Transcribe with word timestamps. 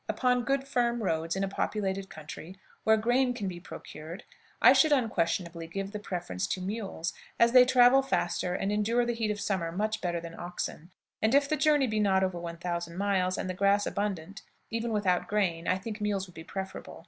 Upon 0.09 0.45
good 0.45 0.67
firm 0.67 1.03
roads, 1.03 1.35
in 1.35 1.43
a 1.43 1.47
populated 1.47 2.09
country, 2.09 2.55
where 2.83 2.97
grain 2.97 3.35
can 3.35 3.47
be 3.47 3.59
procured, 3.59 4.23
I 4.59 4.73
should 4.73 4.91
unquestionably 4.91 5.67
give 5.67 5.91
the 5.91 5.99
preference 5.99 6.47
to 6.47 6.59
mules, 6.59 7.13
as 7.39 7.51
they 7.51 7.65
travel 7.65 8.01
faster, 8.01 8.55
and 8.55 8.71
endure 8.71 9.05
the 9.05 9.13
heat 9.13 9.29
of 9.29 9.39
summer 9.39 9.71
much 9.71 10.01
better 10.01 10.19
than 10.19 10.33
oxen; 10.33 10.89
and 11.21 11.35
if 11.35 11.47
the 11.47 11.55
journey 11.55 11.85
be 11.85 11.99
not 11.99 12.23
over 12.23 12.39
1000 12.39 12.97
miles, 12.97 13.37
and 13.37 13.47
the 13.47 13.53
grass 13.53 13.85
abundant, 13.85 14.41
even 14.71 14.91
without 14.91 15.27
grain, 15.27 15.67
I 15.67 15.77
think 15.77 16.01
mules 16.01 16.25
would 16.25 16.33
be 16.33 16.43
preferable. 16.43 16.99